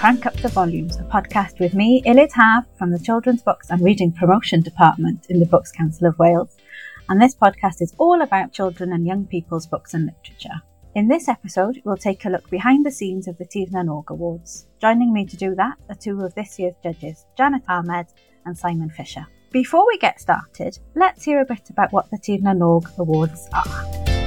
[0.00, 3.82] Crank Up the Volumes, a podcast with me, Ilid Haf, from the Children's Books and
[3.82, 6.56] Reading Promotion Department in the Books Council of Wales.
[7.10, 10.62] And this podcast is all about children and young people's books and literature.
[10.94, 14.10] In this episode, we'll take a look behind the scenes of the Tir na n-Og
[14.10, 14.68] Awards.
[14.80, 18.06] Joining me to do that are two of this year's judges, Jannat Ahmed
[18.46, 19.26] and Simon Fisher.
[19.50, 23.50] Before we get started, let's hear a bit about what the Tir na n-Og Awards
[23.52, 24.19] are.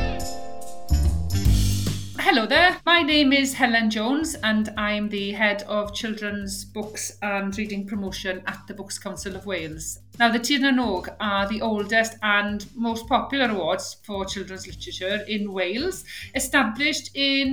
[2.26, 7.56] Hello there, my name is Helen Jones and I'm the head of children's books and
[7.58, 10.00] reading promotion at the Books Council of Wales.
[10.20, 16.06] Now, the Tirnanog are the oldest and most popular awards for children's literature in Wales,
[16.36, 17.48] established in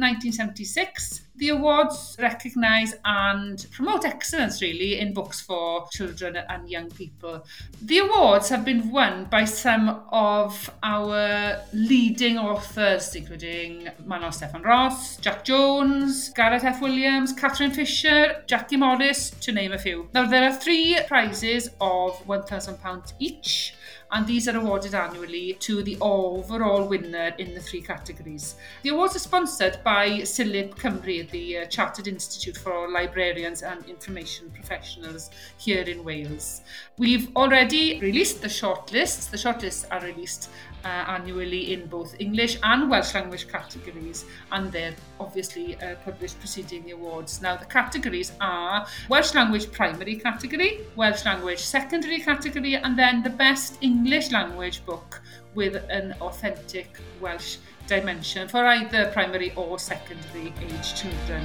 [0.00, 1.26] 1976.
[1.36, 7.46] The awards recognise and promote excellence, really, in books for children and young people.
[7.80, 15.16] The awards have been won by some of our leading authors, including Manon Stefan Ross,
[15.16, 16.82] Jack Jones, Gareth F.
[16.82, 20.08] Williams, Catherine Fisher, Jackie Morris, to name a few.
[20.12, 23.74] Now, there are three prizes of £1,000 each
[24.12, 28.56] and these are awarded annually to the overall winner in the three categories.
[28.82, 34.50] The awards are sponsored by Silip Cymru, the uh, Chartered Institute for Librarians and Information
[34.50, 36.62] Professionals here in Wales.
[36.98, 39.30] We've already released the shortlists.
[39.30, 40.50] The shortlists are released
[40.84, 46.84] uh, annually in both English and Welsh language categories, and they're obviously uh, published preceding
[46.84, 47.42] the awards.
[47.42, 53.30] Now, the categories are Welsh language primary category, Welsh language secondary category, and then the
[53.30, 53.99] best English
[54.32, 55.22] language book
[55.54, 61.44] with an authentic Welsh dimension for either primary or secondary age children.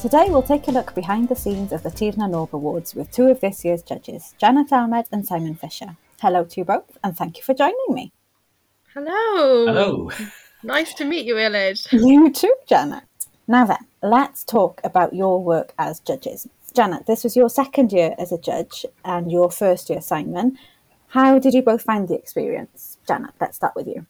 [0.00, 3.26] Today we'll take a look behind the scenes of the Tir na Awards with two
[3.26, 5.96] of this year's judges, Jannat Ahmed and Simon Fisher.
[6.20, 8.12] Hello to you both and thank you for joining me.
[8.94, 9.66] Hello.
[9.66, 10.10] Hello.
[10.62, 11.92] Nice to meet you, Ilid.
[11.92, 13.02] You too, Jannat.
[13.50, 16.46] Now then, let's talk about your work as judges.
[16.74, 20.58] Jannat, this was your second year as a judge and your first year, Simon.
[21.08, 22.98] How did you both find the experience?
[23.08, 24.04] Jannat, let's start with you.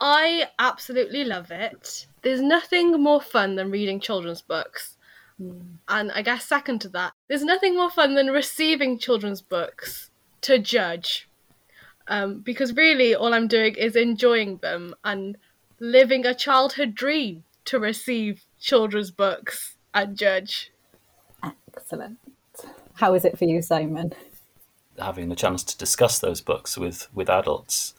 [0.00, 2.06] I absolutely love it.
[2.22, 4.96] There's nothing more fun than reading children's books.
[5.42, 5.78] Mm.
[5.88, 10.10] And I guess second to that, there's nothing more fun than receiving children's books
[10.42, 11.28] to judge.
[12.06, 15.36] Um, because really, all I'm doing is enjoying them and
[15.80, 20.72] living a childhood dream to receive children's books and judge.
[21.76, 22.18] Excellent.
[22.94, 24.14] How is it for you, Simon?
[24.98, 27.94] Having the chance to discuss those books with, with adults,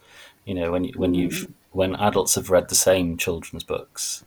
[0.45, 1.53] you know, when when you've mm.
[1.71, 4.23] when adults have read the same children's books,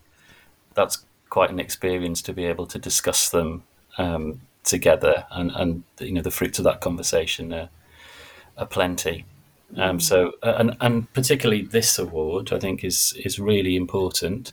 [0.75, 3.62] that's quite an experience to be able to discuss them
[3.97, 7.69] um, together, and, and you know the fruits of that conversation are,
[8.59, 9.25] are plenty.
[9.77, 14.53] Um, so, uh, and and particularly this award, I think is is really important.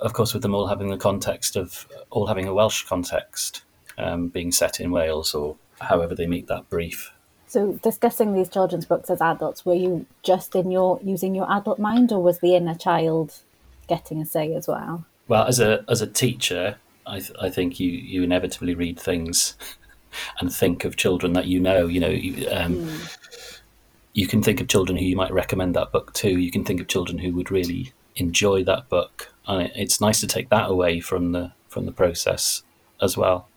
[0.00, 3.62] Of course, with them all having the context of all having a Welsh context,
[3.96, 7.12] um, being set in Wales or however they meet that brief.
[7.46, 11.78] So, discussing these children's books as adults, were you just in your using your adult
[11.78, 13.40] mind, or was the inner child
[13.86, 15.06] getting a say as well?
[15.28, 16.76] Well, as a as a teacher,
[17.06, 19.56] I th- I think you you inevitably read things
[20.40, 21.86] and think of children that you know.
[21.86, 23.18] You know, you, um, mm.
[24.12, 26.28] you can think of children who you might recommend that book to.
[26.28, 30.20] You can think of children who would really enjoy that book, and it, it's nice
[30.20, 32.62] to take that away from the from the process
[33.02, 33.48] as well.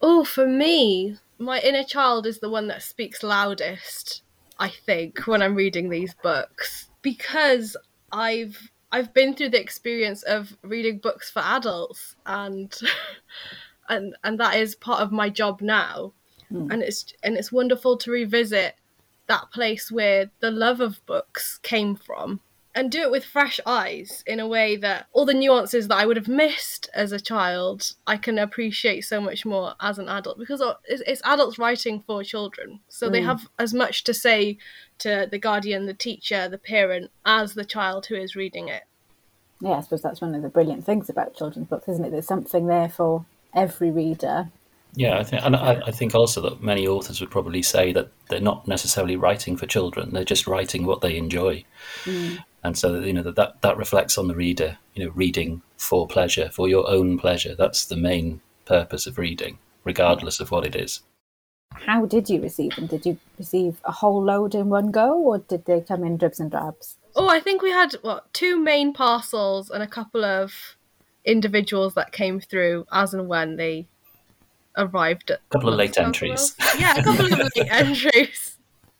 [0.00, 4.22] Oh, for me, my inner child is the one that speaks loudest.
[4.58, 7.76] I think when I'm reading these books because
[8.12, 12.74] I've I've been through the experience of reading books for adults and
[13.88, 16.12] and and that is part of my job now.
[16.52, 16.72] Mm.
[16.72, 18.74] And it's and it's wonderful to revisit
[19.26, 22.40] that place where the love of books came from
[22.74, 26.06] and do it with fresh eyes in a way that all the nuances that I
[26.06, 30.38] would have missed as a child, I can appreciate so much more as an adult
[30.38, 32.80] because it's, adults writing for children.
[32.88, 33.12] So mm.
[33.12, 34.58] they have as much to say
[34.98, 38.84] to the guardian, the teacher, the parent, as the child who is reading it.
[39.60, 42.10] Yeah, I suppose that's one of the brilliant things about children's books, isn't it?
[42.10, 44.48] There's something there for every reader.
[44.94, 48.10] Yeah, I think, and I, I think also that many authors would probably say that
[48.28, 51.64] they're not necessarily writing for children; they're just writing what they enjoy.
[52.04, 55.62] Mm and so you know that, that that reflects on the reader you know reading
[55.76, 57.54] for pleasure for your own pleasure.
[57.54, 61.00] That's the main purpose of reading regardless of what it is.
[61.72, 62.86] How did you receive them?
[62.86, 66.40] Did you receive a whole load in one go or did they come in dribs
[66.40, 66.96] and drabs?
[67.16, 70.76] Oh i think we had what two main parcels and a couple of
[71.24, 73.86] individuals that came through as and when they
[74.76, 76.54] arrived at a couple of late entries.
[76.78, 78.58] Yeah a couple of late entries.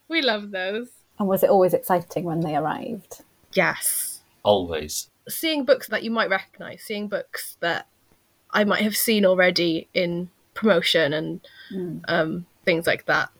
[0.08, 0.88] We love those.
[1.18, 4.22] And was it always exciting when they arrived Yes.
[4.42, 5.08] Always.
[5.28, 7.86] Seeing books that you might recognise, seeing books that
[8.50, 11.40] I might have seen already in promotion and
[11.72, 12.02] Mm.
[12.08, 13.30] um, things like that.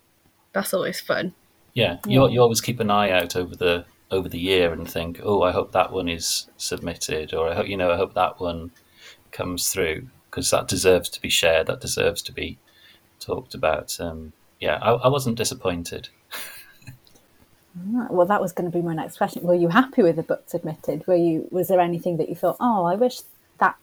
[0.53, 1.35] That's always fun.
[1.75, 5.21] Yeah, you you always keep an eye out over the over the year and think,
[5.23, 8.41] oh, I hope that one is submitted, or I hope you know, I hope that
[8.41, 8.73] one
[9.31, 12.59] comes through because that deserves to be shared, that deserves to be
[13.21, 13.99] talked about.
[14.01, 16.09] Um, yeah, I, I wasn't disappointed.
[17.79, 19.43] Ah, Well, that was going to be my next question.
[19.43, 21.07] Were you happy with the book submitted?
[21.07, 21.49] Were you?
[21.51, 23.21] Was there anything that you thought, oh, I wish
[23.59, 23.77] that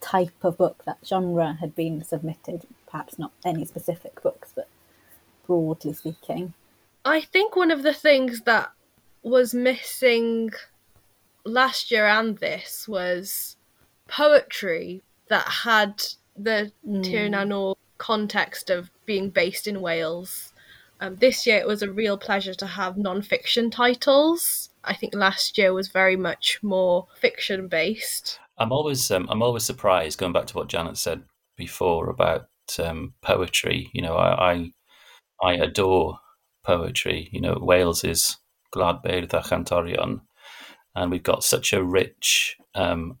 [0.00, 2.66] type of book, that genre, had been submitted?
[2.90, 4.68] Perhaps not any specific books, but
[5.46, 6.54] broadly speaking.
[7.04, 8.70] I think one of the things that
[9.22, 10.50] was missing
[11.44, 13.56] last year and this was
[14.08, 16.02] poetry that had
[16.36, 20.52] the Tir na context of being based in Wales.
[21.02, 24.70] Um, this year it was a real pleasure to have non-fiction titles.
[24.84, 28.38] I think last year was very much more fiction based.
[28.56, 31.24] I'm always um, I'm always surprised going back to what Jannat said
[31.56, 32.46] before about
[32.78, 33.90] um, poetry.
[33.92, 34.72] You know, I, I
[35.42, 36.20] I adore
[36.64, 37.28] poetry.
[37.32, 38.36] You know, Wales is
[38.72, 40.20] Gwlad Beirdd a Chantorion,
[40.94, 43.18] and we've got such a rich um,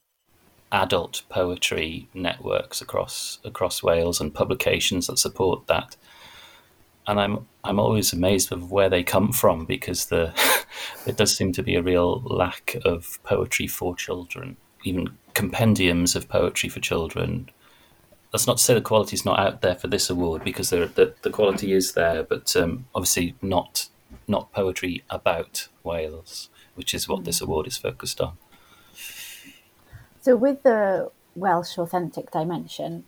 [0.70, 5.96] adult poetry networks across across Wales and publications that support that.
[7.06, 10.32] And I'm I'm always amazed of where they come from because the
[11.04, 16.28] there does seem to be a real lack of poetry for children, even compendiums of
[16.28, 17.50] poetry for children.
[18.30, 20.86] That's not to say the quality is not out there for this award because there,
[20.86, 23.88] the the quality is there, but um, obviously not
[24.28, 28.38] not poetry about Wales, which is what this award is focused on.
[30.20, 33.04] So, with the Welsh authentic dimension,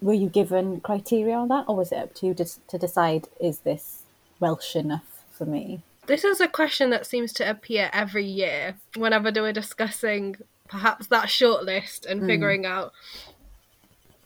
[0.00, 3.28] were you given criteria on that, or was it up to you to, to decide
[3.40, 4.02] is this
[4.38, 5.82] Welsh enough for me?
[6.06, 10.36] This is a question that seems to appear every year whenever we're discussing
[10.68, 12.26] perhaps that shortlist and mm.
[12.26, 12.92] figuring out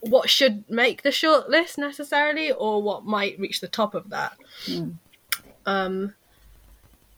[0.01, 4.37] what should make the shortlist necessarily or what might reach the top of that.
[4.67, 4.95] Mm.
[5.67, 6.15] Um,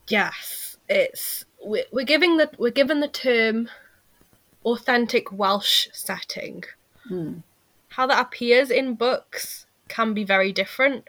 [0.08, 3.68] yes, it's we're, we're giving the we're given the term
[4.64, 6.64] authentic Welsh setting.
[7.10, 7.42] Mm.
[7.96, 11.08] How that appears in books can be very different,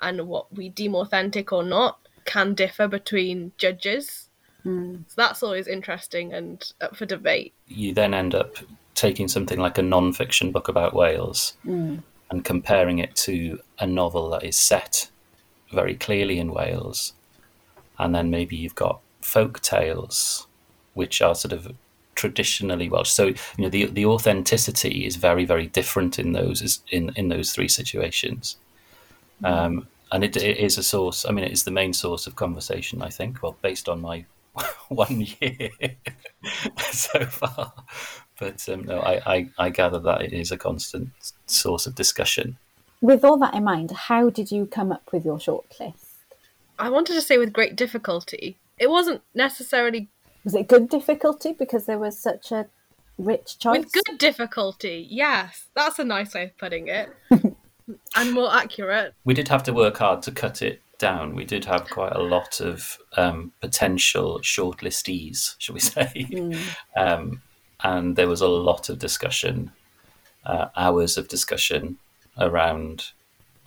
[0.00, 4.28] and what we deem authentic or not can differ between judges.
[4.62, 4.98] Hmm.
[5.08, 7.54] So that's always interesting and up for debate.
[7.66, 8.54] you then end up
[8.94, 11.96] taking something like a non-fiction book about Wales hmm.
[12.30, 15.10] and comparing it to a novel that is set
[15.72, 17.14] very clearly in Wales,
[17.98, 20.46] and then maybe you've got folk tales,
[20.94, 21.74] which are sort of
[22.18, 23.10] traditionally Welsh.
[23.10, 27.52] So you know the the authenticity is very very different in those in in those
[27.52, 28.56] three situations.
[29.44, 31.24] Um, and it, it is a source.
[31.24, 33.02] I mean, it is the main source of conversation.
[33.02, 33.42] I think.
[33.42, 34.24] Well, based on my
[34.88, 35.70] one year
[36.90, 37.72] so far,
[38.40, 41.10] but um, no, I, I I gather that it is a constant
[41.46, 42.58] source of discussion.
[43.00, 46.16] With all that in mind, how did you come up with your shortlist?
[46.80, 48.56] I wanted to say with great difficulty.
[48.76, 50.08] It wasn't necessarily
[50.48, 52.68] Was it good difficulty because there was such a
[53.18, 53.80] rich choice?
[53.80, 55.06] with good difficulty.
[55.10, 57.10] Yes, that's a nice way of putting it.
[58.16, 59.12] and more accurate.
[59.26, 61.34] We did have to work hard to cut it down.
[61.34, 66.26] We did have quite a lot of um, potential shortlistees, shall we say?
[66.96, 67.42] Um,
[67.84, 69.72] and there was a lot of discussion,
[70.46, 71.98] uh, hours of discussion
[72.38, 73.10] around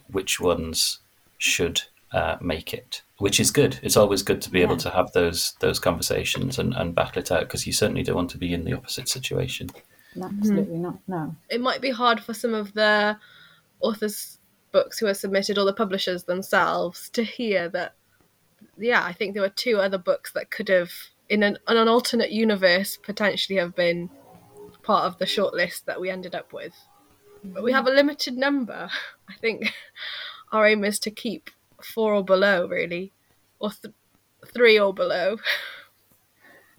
[0.07, 0.97] which ones
[1.37, 3.79] should uh, make it, which is good.
[3.81, 7.31] It's always good to be able to have those those conversations and, and battle it
[7.31, 9.69] out because you certainly don't want to be in the opposite situation.
[10.21, 10.97] Absolutely not.
[11.07, 11.35] No.
[11.49, 13.17] It might be hard for some of the
[13.79, 14.39] authors'
[14.71, 17.95] books who are submitted or the publishers themselves to hear that.
[18.77, 20.91] Yeah, I think there were two other books that could have,
[21.29, 24.09] in an, in an alternate universe, potentially have been
[24.83, 26.73] part of the shortlist that we ended up with.
[27.43, 28.89] But we have a limited number.
[29.29, 29.73] I think
[30.51, 31.49] our aim is to keep
[31.85, 33.11] four or below, really,
[33.59, 33.93] or th-
[34.53, 35.37] three or below.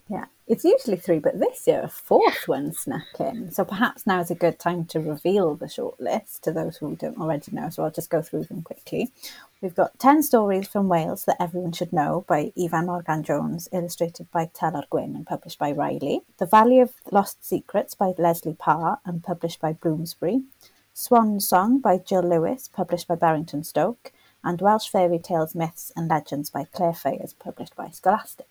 [0.08, 0.26] Yeah.
[0.46, 3.50] It's usually three, but this year a fourth one snuck in.
[3.50, 7.18] So perhaps now is a good time to reveal the shortlist to those who don't
[7.18, 7.70] already know.
[7.70, 9.10] So I'll just go through them quickly.
[9.62, 14.30] We've got 10 stories from Wales that everyone should know by Ifan Morgan Jones, illustrated
[14.30, 16.20] by Telor Gwyn and published by Rily.
[16.38, 20.42] The Valley of Lost Secrets by Lesley Parr and published by Bloomsbury.
[20.92, 24.12] Swan Song by Gill Lewis, published by Barrington Stoke.
[24.44, 28.46] And Welsh Fairy Tales, Myths and Legends by Claire Fayers, published by Scholastic.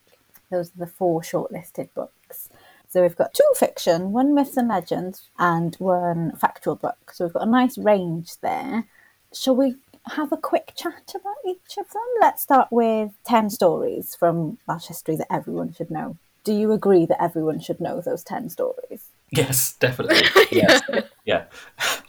[0.50, 2.50] Those are the four shortlisted books.
[2.90, 7.12] So we've got two fiction, one myths and legends, and one factual book.
[7.14, 8.86] So we've got a nice range there.
[9.34, 9.76] Shall we
[10.08, 12.04] have a quick chat about each of them?
[12.20, 16.18] Let's start with 10 stories from Welsh history that everyone should know.
[16.44, 19.06] Do you agree that everyone should know those 10 stories?
[19.32, 20.22] Yes, definitely.
[20.52, 20.82] Yes.
[21.24, 21.46] yeah,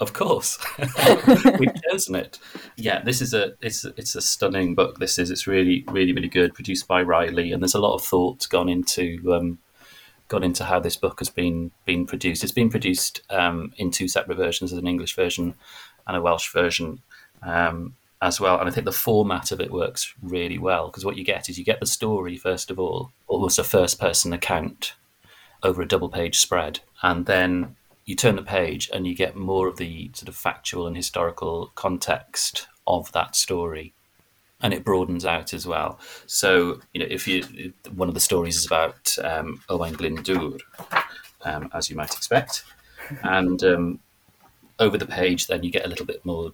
[0.01, 0.59] of course.
[1.61, 2.41] We've chosen it.
[2.77, 4.99] Yeah, this is a it's it's a stunning book.
[4.99, 6.55] This is it's really really really good.
[6.55, 9.59] Produced by Rily, and there's a lot of thought gone into um,
[10.27, 12.43] gone into how this book has been been produced.
[12.43, 15.55] It's been produced um, in two separate versions, as an English version
[16.09, 17.01] and a Welsh version.
[17.43, 21.17] Um, as well, and I think the format of it works really well because what
[21.17, 24.95] you get is you get the story first of all, almost a first-person account
[25.63, 29.77] over a double-page spread, and then you turn the page and you get more of
[29.77, 33.95] the sort of factual and historical context of that story
[34.61, 35.99] and it broadens out as well.
[36.27, 40.61] So you know if you one of the stories is about um, owain glyndŵr
[41.45, 42.65] um, as you might expect
[43.23, 44.01] and um,
[44.79, 46.53] over the page then you get a little bit more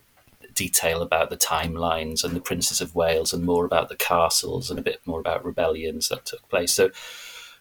[0.54, 4.78] detail about the timelines and the princes of wales and more about the castles and
[4.78, 6.72] a bit more about rebellions that took place.
[6.72, 6.90] So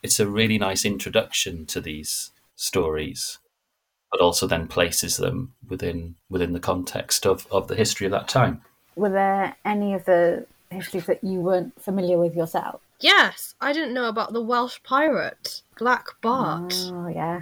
[0.04, 3.40] it's a really nice introduction to these stories
[4.12, 8.28] but also then places them within within the context of, of the history of that
[8.28, 8.62] time.
[8.96, 12.82] Were there any of the histories that you weren't familiar with yourself?
[13.00, 16.74] Yes, I didn't know about the Welsh pirate, Black Bart.
[16.88, 17.42] Oh, yeah.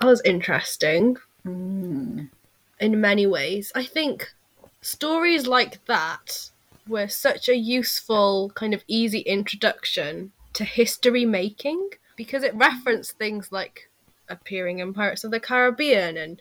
[0.00, 2.28] That was interesting Mm.
[2.78, 3.72] in many ways.
[3.74, 4.32] I think
[4.80, 6.50] stories like that
[6.86, 13.50] were such a useful, kind of easy introduction to history making because it referenced things
[13.50, 13.90] like
[14.28, 16.40] appearing in Pirates of the Caribbean and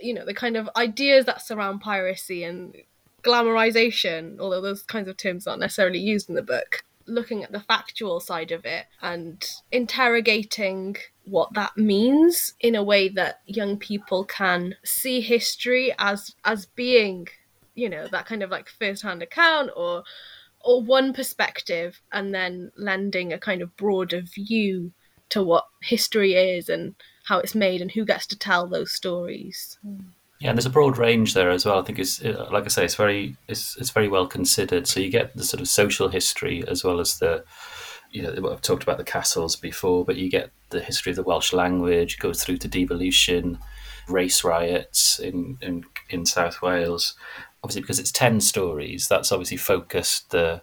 [0.00, 2.76] you know the kind of ideas that surround piracy and
[3.22, 6.84] glamorization although those kinds of terms aren't necessarily used in the book.
[7.06, 13.08] Looking at the factual side of it and interrogating what that means in a way
[13.10, 17.28] that young people can see history as as being
[17.74, 20.04] you know that kind of like first-hand account or
[20.64, 24.92] or one perspective and then lending a kind of broader view
[25.28, 26.94] to what history is and
[27.26, 29.78] how it's made and who gets to tell those stories.
[30.40, 31.78] Yeah, and there's a broad range there as well.
[31.78, 34.86] I think it's uh, like I say, it's very it's it's very well considered.
[34.86, 37.44] So you get the sort of social history as well as the
[38.10, 41.22] you know I've talked about the castles before, but you get the history of the
[41.22, 43.58] Welsh language, goes through to devolution,
[44.08, 47.14] race riots in in, in South Wales.
[47.64, 50.60] Obviously, because it's ten stories, that's obviously focused the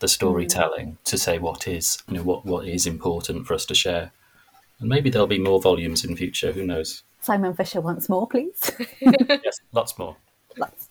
[0.00, 1.04] the storytelling mm.
[1.04, 4.12] to say what is you know what what is important for us to share.
[4.78, 6.52] And maybe there'll be more volumes in future.
[6.52, 7.04] Who knows?
[7.20, 8.70] Simon Fisher once more, please.
[9.00, 10.16] yes, lots more.
[10.58, 10.90] Lots.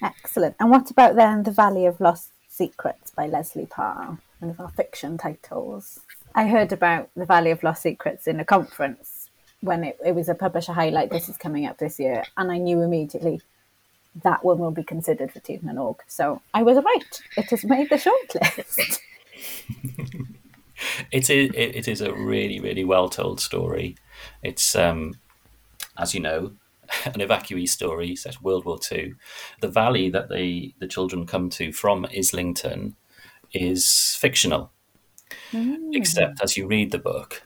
[0.00, 0.54] Excellent.
[0.60, 4.68] And what about then The Valley of Lost Secrets by Lesley Parr, one of our
[4.68, 6.00] fiction titles?
[6.36, 9.30] I heard about The Valley of Lost Secrets in a conference
[9.60, 11.10] when it, it was a publisher highlight.
[11.10, 13.40] This is coming up this year, and I knew immediately
[14.22, 16.02] that one will be considered for and Org.
[16.06, 17.22] So I was right.
[17.36, 18.98] It has made the shortlist.
[21.12, 23.96] it is it, is a really really well told story.
[24.42, 25.14] It's um,
[25.96, 26.52] as you know,
[27.04, 29.14] an evacuee story set World War Two.
[29.60, 32.96] The valley that the the children come to from Islington
[33.52, 34.70] is fictional,
[35.92, 37.42] except as you read the book,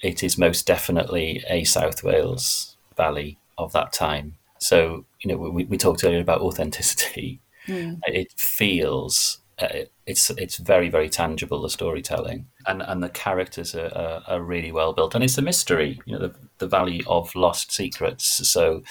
[0.00, 4.36] it is most definitely a South Wales valley of that time.
[4.58, 7.40] So you know we, we talked earlier about authenticity.
[7.68, 13.92] It feels uh, it's it's very very tangible the storytelling and and the characters are,
[13.94, 17.34] are, are, really well built and it's a mystery you know the, the valley of
[17.36, 18.26] lost secrets.
[18.48, 18.82] So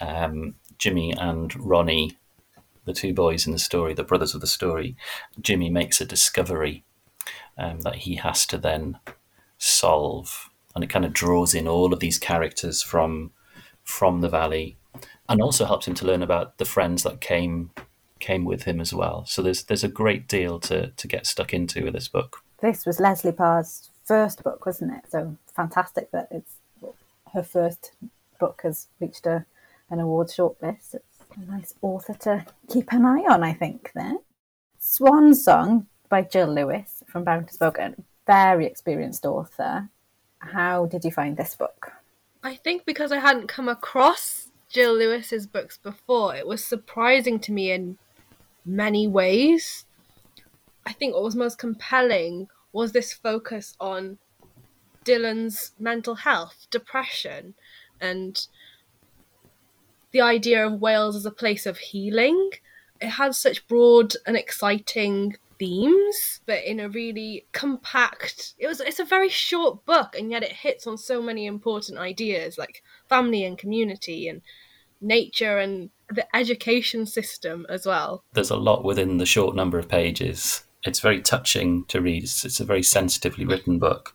[0.00, 2.16] um, jimmy and ronnie
[2.86, 4.96] the two boys in the story the brothers of the story
[5.40, 6.84] jimmy makes a discovery
[7.58, 8.98] um, that he has to then
[9.58, 13.30] solve and it kind of draws in all of these characters from
[13.84, 14.77] from the valley
[15.28, 17.70] and also helps him to learn about the friends that came
[18.18, 19.24] came with him as well.
[19.26, 22.42] So there's there's a great deal to to get stuck into with this book.
[22.60, 25.10] This was Lesley Parr's first book, wasn't it?
[25.10, 26.54] So fantastic that it's
[27.34, 27.92] her first
[28.40, 29.44] book has reached a
[29.90, 30.94] an award shortlist.
[30.94, 33.92] It's a nice author to keep an eye on, I think.
[33.94, 34.20] Then
[34.78, 37.78] Swan Song by Gill Lewis from Barrington Stoke,
[38.26, 39.88] very experienced author.
[40.40, 41.92] How did you find this book?
[42.42, 44.37] I think because I hadn't come across
[44.72, 47.98] Gill Lewis's books before, it was surprising to me in
[48.64, 49.86] many ways.
[50.84, 54.18] I think what was most compelling was this focus on
[55.04, 57.54] Dylan's mental health, depression,
[58.00, 58.46] and
[60.12, 62.50] the idea of Wales as a place of healing.
[63.00, 69.00] It had such broad and exciting themes, but in a really compact it was it's
[69.00, 73.44] a very short book and yet it hits on so many important ideas like family
[73.44, 74.42] and community and
[75.00, 78.24] nature and the education system as well.
[78.32, 80.64] There's a lot within the short number of pages.
[80.84, 82.22] it's very touching to read.
[82.22, 84.14] It's, it's a very sensitively written book,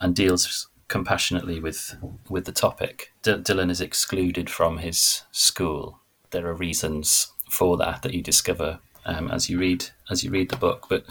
[0.00, 1.96] and deals compassionately with
[2.28, 3.12] with the topic.
[3.22, 6.00] D- Dylan is excluded from his school.
[6.30, 10.50] There are reasons for that that you discover um, as you read as you read
[10.50, 10.86] the book.
[10.88, 11.04] But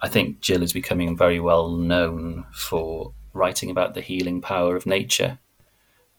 [0.00, 4.86] I think Gill is becoming very well known for writing about the healing power of
[4.86, 5.38] nature,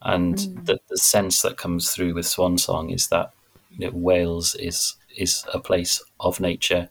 [0.01, 0.65] and mm.
[0.65, 3.33] the, the sense that comes through with Swan Song is that
[3.71, 6.89] you know, Wales is is a place of nature,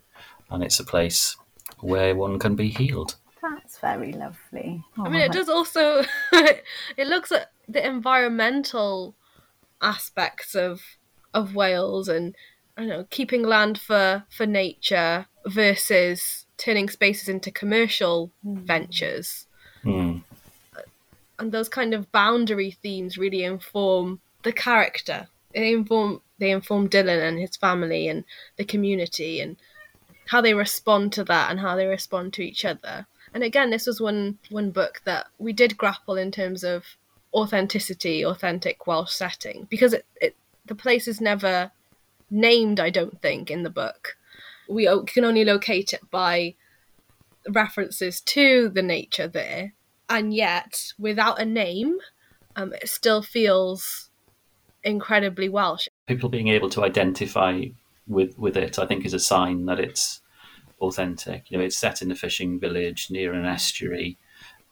[0.51, 1.37] and it's a place
[1.81, 3.17] where one can be healed.
[3.43, 4.85] That's very lovely.
[4.97, 6.05] Oh, I mean, it does also.
[6.33, 9.17] it looks at the environmental
[9.81, 10.83] aspects of
[11.35, 12.37] of Wales and
[12.77, 18.63] I don't know keeping land for for nature versus turning spaces into commercial mm.
[18.63, 19.47] ventures.
[19.85, 20.23] Mm.
[21.39, 25.29] And those kind of boundary themes really inform the character.
[25.55, 28.25] They inform they inform Dylan and his family and
[28.57, 29.57] the community and
[30.27, 33.07] how they respond to that and how they respond to each other.
[33.35, 36.85] And again, this was one one book that we did grapple in terms of
[37.35, 40.37] authenticity, authentic Welsh setting, because it, it
[40.67, 41.71] the place is never
[42.33, 42.81] named.
[42.81, 44.17] I don't think in the book.
[44.69, 46.55] We can only locate it by
[47.49, 49.75] references to the nature there,
[50.09, 51.99] and yet without a name,
[52.57, 54.11] um, it still feels
[54.85, 55.89] incredibly Welsh.
[56.07, 57.65] People being able to identify
[58.07, 60.21] with with it, I think, is a sign that it's
[60.81, 61.51] authentic.
[61.51, 64.19] You know, it's set in a fishing village near an estuary.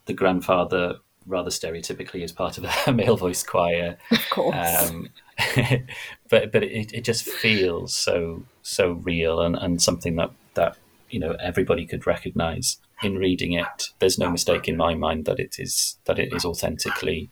[0.07, 3.97] The grandfather, rather stereotypically, is part of a male voice choir.
[4.11, 4.91] Of course.
[4.91, 5.09] Um,
[6.29, 10.77] but but it, it just feels so so real and, and something that that
[11.11, 13.89] you know everybody could recognize in reading it.
[13.99, 17.31] There's no mistake in my mind that it is that it is authentically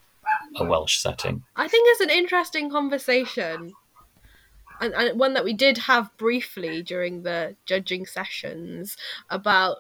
[0.56, 1.42] a Welsh setting.
[1.56, 3.72] I think it's an interesting conversation
[4.80, 8.96] and, and one that we did have briefly during the judging sessions
[9.30, 9.78] about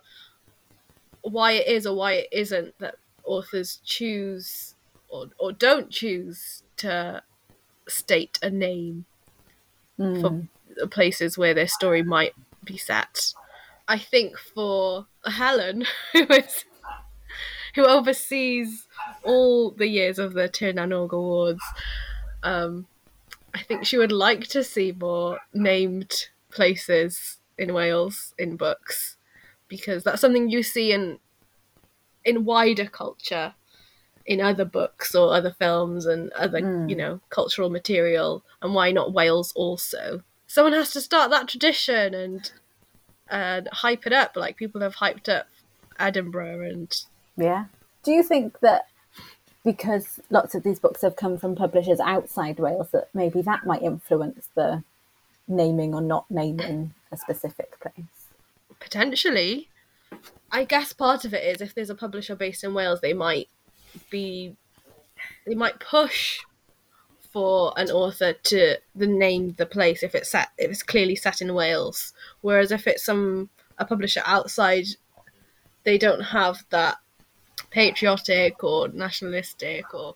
[1.22, 4.74] why it is or why it isn't that authors choose
[5.08, 7.22] or, or don't choose to
[7.88, 9.04] state a name
[9.98, 10.20] mm.
[10.20, 13.32] for places where their story might be set.
[13.86, 16.64] I think for Helen, who is
[17.74, 18.86] who oversees
[19.22, 21.62] all the years of the Tir na Awards,
[22.42, 22.86] um,
[23.54, 29.16] I think she would like to see more named places in Wales in books
[29.68, 31.18] because that's something you see in
[32.24, 33.54] in wider culture
[34.28, 36.88] in other books or other films and other mm.
[36.88, 42.14] you know cultural material and why not Wales also someone has to start that tradition
[42.14, 42.52] and
[43.30, 45.48] and hype it up like people have hyped up
[45.98, 47.04] Edinburgh and
[47.36, 47.64] yeah
[48.04, 48.86] do you think that
[49.64, 53.82] because lots of these books have come from publishers outside Wales that maybe that might
[53.82, 54.82] influence the
[55.48, 58.28] naming or not naming a specific place.
[58.80, 59.68] Potentially.
[60.50, 63.48] I guess part of it is if there's a publisher based in Wales, they might
[64.10, 64.56] be
[65.46, 66.40] they might push
[67.32, 71.40] for an author to the name the place if it's set if it's clearly set
[71.40, 72.12] in Wales.
[72.40, 74.86] Whereas if it's some a publisher outside,
[75.84, 76.96] they don't have that
[77.70, 80.14] patriotic or nationalistic or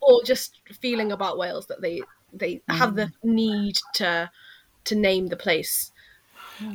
[0.00, 2.00] or just feeling about Wales that they
[2.32, 2.74] they mm.
[2.74, 4.30] have the need to
[4.84, 5.92] to name the place.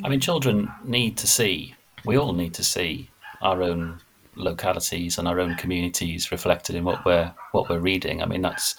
[0.04, 1.76] I mean, children need to see.
[2.06, 3.10] We all need to see
[3.42, 4.02] our own
[4.40, 8.22] localities and our own communities reflected in what we're what we're reading.
[8.22, 8.76] I mean, that's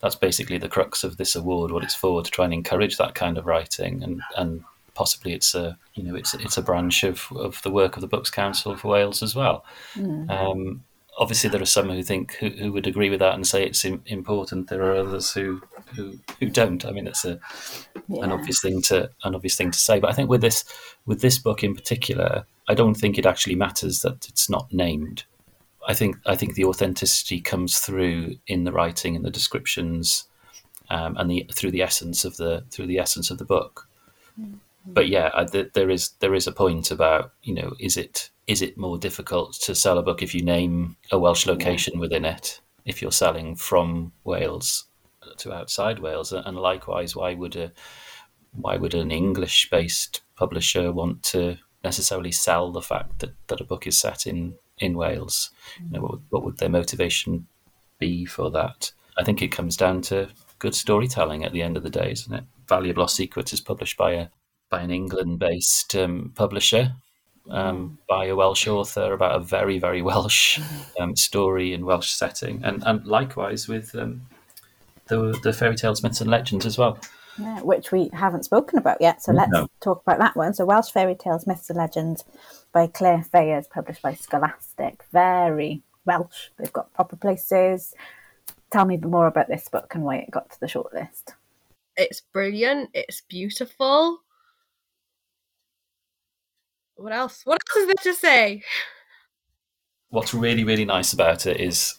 [0.00, 1.70] that's basically the crux of this award.
[1.70, 4.64] What it's for to try and encourage that kind of writing and and
[4.94, 8.06] possibly it's a you know it's it's a branch of, of the work of the
[8.06, 9.64] Books Council for Wales as well.
[9.96, 10.30] Mm.
[10.30, 10.84] Um,
[11.18, 13.84] obviously, there are some who think who, who would agree with that and say it's
[13.84, 14.68] important.
[14.68, 15.62] There are others who
[15.94, 16.84] who, who don't.
[16.84, 17.38] I mean, that's a
[18.08, 18.24] yeah.
[18.24, 20.00] an obvious thing to an obvious thing to say.
[20.00, 20.64] But I think with this
[21.06, 25.24] with this book in particular, I don't think it actually matters that it's not named.
[25.86, 30.24] I think I think the authenticity comes through in the writing and the descriptions,
[30.90, 33.88] um, and the through the essence of the through the essence of the book.
[34.40, 37.96] Mm but yeah, I, th- there is there is a point about you know is
[37.96, 41.94] it is it more difficult to sell a book if you name a Welsh location
[41.94, 42.00] yeah.
[42.00, 44.84] within it if you're selling from Wales
[45.38, 47.72] to outside Wales, and likewise, why would a
[48.52, 53.64] why would an English based publisher want to necessarily sell the fact that, that a
[53.64, 55.50] book is set in in Wales?
[55.76, 55.84] Mm-hmm.
[55.94, 57.46] You know, what, what would their motivation
[57.98, 58.90] be for that?
[59.16, 62.34] I think it comes down to good storytelling at the end of the day, isn't
[62.34, 62.44] it?
[62.68, 64.28] Valley of Lost Secrets is published by a
[64.70, 66.94] by an England-based um, publisher
[67.50, 70.60] um, by a Welsh author about a very very Welsh
[70.98, 74.22] um, story in Welsh setting, and and likewise with um,
[75.08, 76.98] the the fairy tales, myths, and legends as well.
[77.36, 79.22] Yeah, which we haven't spoken about yet.
[79.22, 79.68] So let's No.
[79.80, 80.54] talk about that one.
[80.54, 82.24] So Welsh Fairy Tales, Myths and Legends
[82.72, 85.02] by Claire Fayers, published by Scholastic.
[85.12, 86.50] Very Welsh.
[86.56, 87.94] They've got proper places.
[88.70, 91.34] Tell me more about this book and why it got to the shortlist.
[91.96, 92.90] It's brilliant.
[92.94, 94.20] It's beautiful.
[96.96, 97.42] What else?
[97.44, 98.62] What else is there to say?
[100.10, 101.94] What's really really nice about it is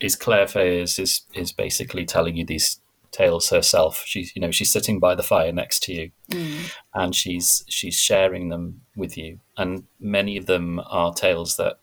[0.00, 2.80] is Claire Fayers is is basically telling you these
[3.14, 4.02] tales herself.
[4.04, 6.10] She's you know she's sitting by the fire next to you,
[6.94, 9.40] and she's she's sharing them with you.
[9.56, 11.78] And many of them are tales that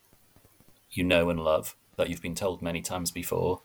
[0.90, 3.62] you know and love that you've been told many times before,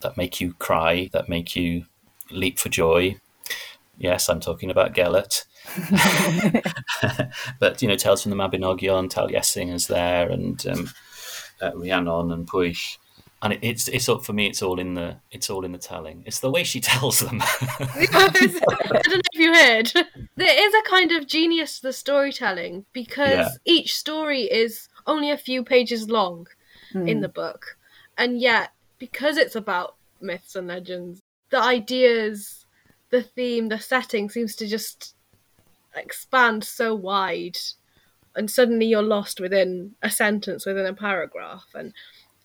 [0.00, 1.86] that make you cry, that make you
[2.30, 3.16] leap for joy.
[3.98, 5.44] Yes, I'm talking about Gellert.
[7.58, 10.90] but you know, tales from the Mabinogion, Taliesin is there, and um,
[11.60, 12.98] uh, Rhiannon and Pwyll.
[13.42, 14.46] And it, it's it's up for me.
[14.46, 16.22] It's all in the it's all in the telling.
[16.26, 17.40] It's the way she tells them.
[17.42, 19.92] I don't know if you heard.
[20.36, 23.48] There is a kind of genius to the storytelling because Yeah.
[23.64, 26.46] each story is only a few pages long
[26.94, 27.20] in hmm.
[27.20, 27.76] the book.
[28.18, 32.66] And yet, because it's about myths and legends, the ideas,
[33.10, 35.14] the theme, the setting seems to just
[35.94, 37.58] expand so wide.
[38.36, 41.66] And suddenly you're lost within a sentence, within a paragraph.
[41.74, 41.92] And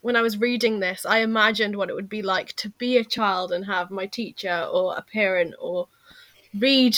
[0.06, 3.02] when I was reading this, I imagined what it would be like to be a
[3.02, 5.88] child and have my teacher or a parent or
[6.56, 6.96] read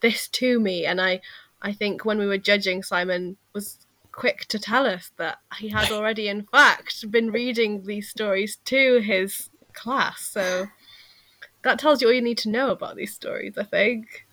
[0.00, 0.84] this to me.
[0.84, 1.20] And I,
[1.62, 5.92] I think when we were judging, Simon was quick to tell us that he had
[5.92, 10.22] already, in fact, been reading these stories to his class.
[10.22, 10.66] So
[11.62, 14.26] that tells you all you need to know about these stories, I think.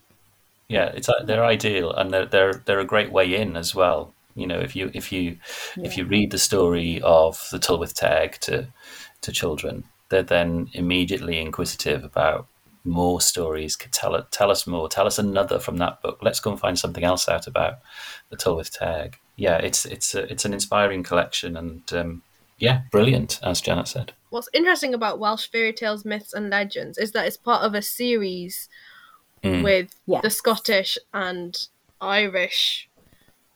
[0.68, 4.14] yeah, it's uh, they're ideal, and they're they're they're a great way in as well.
[4.36, 5.38] You know, if you if you
[5.78, 8.67] if you read the story of the Twrch Trwyth to
[9.21, 12.48] to children, they're then immediately inquisitive about
[12.84, 13.76] more stories.
[13.76, 14.88] Could tell it, tell us more.
[14.89, 16.19] Tell us another from that book.
[16.21, 17.80] Let's go and find something else out about
[18.30, 19.13] the Twrch Trwyth.
[19.38, 22.21] Yeah, it's it's a, it's an inspiring collection, and um,
[22.58, 24.13] yeah, brilliant, as Jannat said.
[24.30, 27.82] What's interesting about Welsh fairy tales, myths, and legends is that it's part of a
[27.82, 28.69] series
[29.43, 29.63] Mm.
[29.63, 30.24] with Yes.
[30.24, 31.67] the Scottish and
[32.02, 32.89] Irish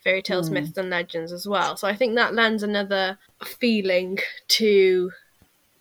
[0.04, 1.76] fairy tales, myths, and legends as well.
[1.76, 4.18] So I think that lends another feeling
[4.50, 5.12] to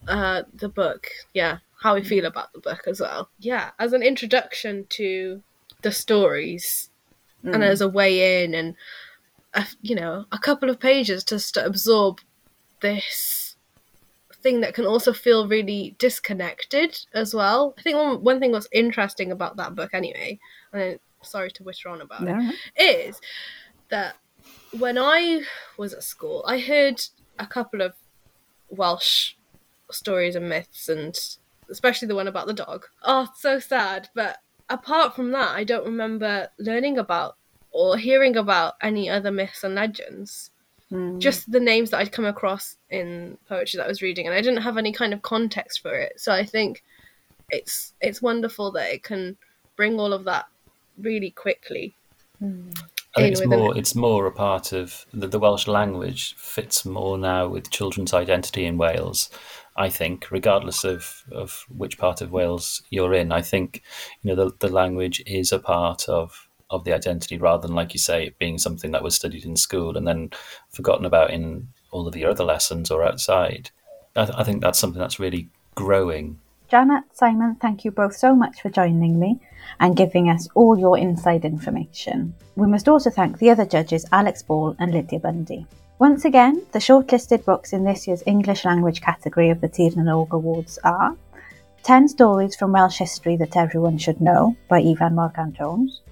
[0.07, 1.09] uh, the book.
[1.35, 3.31] Yeah, how we feel about the book as well.
[3.39, 5.43] Yeah, as an introduction to
[5.83, 6.91] the stories
[7.45, 8.75] and as a way in and
[9.55, 12.19] a, you know a couple of pages just to absorb
[12.83, 13.57] this
[14.43, 17.75] thing that can also feel really disconnected as well.
[17.79, 20.39] I think one, one thing that's interesting about that book anyway,
[20.73, 22.53] and sorry to witter on about No.
[22.77, 23.21] it, is
[23.91, 24.17] that
[24.79, 25.43] when I
[25.77, 27.01] was at school, I heard
[27.39, 27.95] a couple of
[28.69, 29.35] Welsh
[29.91, 31.19] stories and myths, and
[31.71, 32.87] especially the one about the dog.
[33.03, 34.09] Oh, so sad.
[34.15, 37.37] But apart from that, I don't remember learning about
[37.71, 40.51] or hearing about any other myths and legends.
[40.91, 41.19] Hmm.
[41.19, 44.41] Just the names that I'd come across in poetry that I was reading, and I
[44.41, 46.19] didn't have any kind of context for it.
[46.19, 46.83] So I think
[47.51, 49.37] it's it's wonderful that it can
[49.77, 50.47] bring all of that
[50.99, 51.95] really quickly.
[52.39, 52.71] Hmm.
[53.17, 57.19] I think it's more it's more a part of the, the Welsh language fits more
[57.19, 59.31] now with children's identity in Wales.
[59.77, 63.83] I think, regardless of, of which part of Wales you're in, I think
[64.23, 67.95] you know the, the language is a part of of the identity rather than, like
[67.95, 70.31] you say, it being something that was studied in school and then
[70.71, 73.71] forgotten about in all of the other lessons or outside.
[74.15, 76.41] I, th- I think that's something that's really growing.
[76.71, 79.41] Jannat, Simon, thank you both so much for joining me
[79.81, 82.35] and giving us all your inside information.
[82.57, 85.67] We must also thank the other judges, Alex Ball and Lydia Bundy.
[85.99, 90.03] Once again, the shortlisted books in this year's English language category of the Tir na
[90.03, 91.17] n-Og Awards are
[91.85, 96.03] 10 Stories from Welsh History That Everyone Should Know by Ifan Morgan Jones,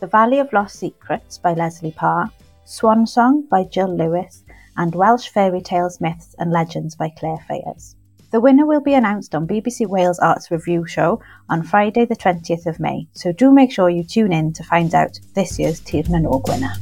[0.00, 2.30] The Valley of Lost Secrets by Lesley Parr,
[2.66, 4.44] Swan Song by Gill Lewis,
[4.76, 7.96] and Welsh Fairy Tales, Myths and Legends by Claire Fayers.
[8.32, 12.64] The winner will be announced on BBC Wales Arts Review Show on Friday, the 20th
[12.64, 16.04] of May, so do make sure you tune in to find out this year's Tir
[16.08, 16.72] na winner.